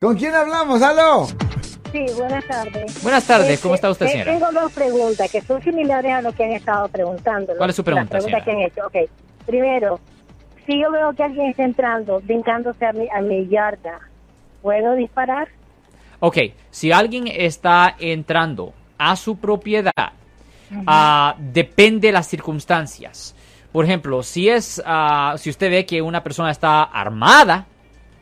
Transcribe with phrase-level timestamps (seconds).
[0.00, 0.80] ¿Con quién hablamos?
[0.80, 1.26] ¡Aló!
[1.90, 3.02] Sí, buenas tardes.
[3.02, 4.32] Buenas tardes, Este, ¿cómo está usted, eh, señora?
[4.32, 7.52] Tengo dos preguntas que son similares a lo que han estado preguntando.
[7.56, 8.70] ¿Cuál es su pregunta, Las preguntas señora?
[8.72, 9.04] que han hecho.
[9.04, 9.10] Ok.
[9.44, 9.98] Primero,
[10.66, 13.98] si yo veo que alguien está entrando, brincándose a mi, a mi yarda,
[14.62, 15.48] ¿puedo disparar?
[16.20, 16.36] Ok,
[16.70, 19.90] si alguien está entrando a su propiedad,
[20.86, 23.34] ah, depende de las circunstancias.
[23.72, 27.66] Por ejemplo, si es, ah, si usted ve que una persona está armada,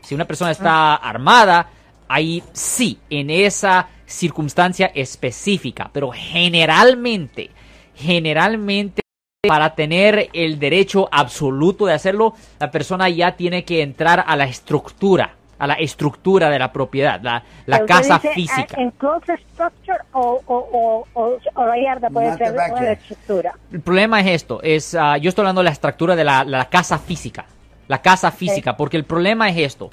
[0.07, 1.67] si una persona está armada,
[2.07, 7.51] ahí sí, en esa circunstancia específica, pero generalmente,
[7.93, 9.01] generalmente
[9.45, 14.45] para tener el derecho absoluto de hacerlo, la persona ya tiene que entrar a la
[14.45, 18.75] estructura, a la estructura de la propiedad, la, la casa dice, física.
[18.77, 23.53] ah, ¿Enclosed structure o, o, o, o, o la yarda puede Not ser una estructura?
[23.73, 26.69] El problema es esto, es, ah, yo estoy hablando de la estructura de la, la
[26.69, 27.45] casa física,
[27.87, 29.89] la casa física, porque el problema es esto,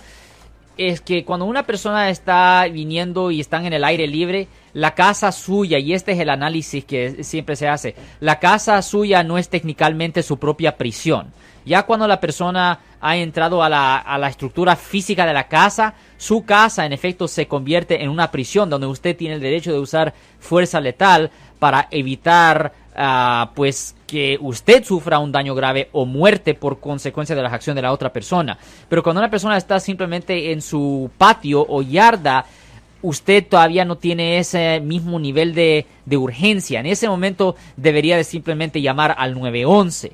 [0.76, 5.32] es que cuando una persona está viniendo y están en el aire libre, la casa
[5.32, 9.48] suya, y este es el análisis que siempre se hace, la casa suya no es
[9.48, 11.32] técnicamente su propia prisión.
[11.64, 15.94] Ya cuando la persona ha entrado a la, a la estructura física de la casa,
[16.18, 19.78] su casa en efecto se convierte en una prisión donde usted tiene el derecho de
[19.78, 26.54] usar fuerza letal para evitar ah, pues que usted sufra un daño grave o muerte
[26.54, 28.58] por consecuencia de la acción de la otra persona.
[28.88, 32.44] Pero cuando una persona está simplemente en su patio o yarda,
[33.04, 36.80] usted todavía no tiene ese mismo nivel de, de urgencia.
[36.80, 40.12] En ese momento debería de simplemente llamar al 911.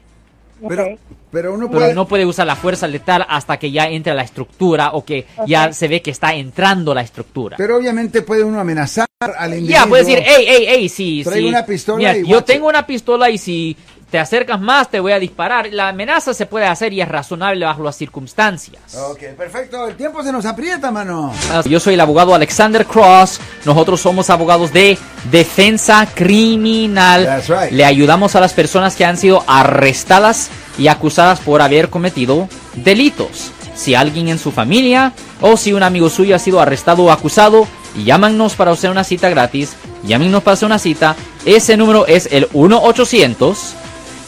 [0.68, 0.98] Pero,
[1.30, 1.94] pero uno Pero puede...
[1.94, 5.24] no puede usar la fuerza letal hasta que ya entre a la estructura o que
[5.46, 7.56] ya se ve que está entrando la estructura.
[7.56, 9.06] Pero obviamente puede uno amenazar
[9.38, 9.80] al individuo.
[9.84, 12.68] Ya, puedes decir, hey, hey, hey, Traigo si- una pistola mira, y yo watch tengo
[12.68, 13.74] una pistola y si
[14.10, 15.68] te acercas más te voy a disparar.
[15.72, 18.82] La amenaza se puede hacer y es razonable bajo las circunstancias.
[18.94, 19.86] Ok, perfecto.
[19.86, 21.32] El tiempo se nos aprieta, mano.
[21.64, 23.40] Yo soy el abogado Alexander Cross.
[23.64, 24.98] Nosotros somos abogados de
[25.30, 27.24] defensa criminal.
[27.24, 27.72] That's right.
[27.72, 33.52] Le ayudamos a las personas que han sido arrestadas y acusadas por haber cometido delitos.
[33.76, 37.66] Si alguien en su familia o si un amigo suyo ha sido arrestado o acusado,
[38.04, 39.76] llámanos para hacer una cita gratis.
[40.02, 41.14] Llámenos para hacer una cita.
[41.44, 43.76] Ese número es el 1 800